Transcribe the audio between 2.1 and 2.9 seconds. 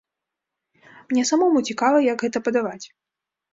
гэта падаваць.